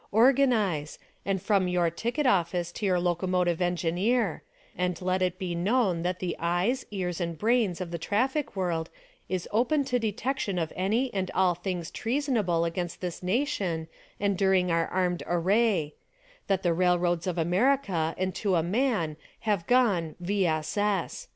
[0.11, 0.97] Organize,
[1.27, 4.41] and from your ticket ofhce to your locomotive engineer;
[4.75, 8.89] and let it be known that the eyes, ears and brains of the traffic world
[9.29, 13.87] is open to de tection of any and all things treasonable against this nation
[14.19, 15.93] and during our armed array;
[16.47, 20.47] that the Railroads of America and to a man have gone— V.
[20.47, 20.77] S.
[20.77, 21.27] S.